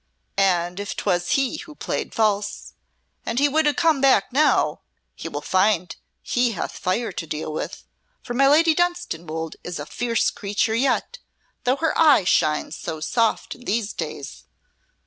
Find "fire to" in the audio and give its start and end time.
6.79-7.27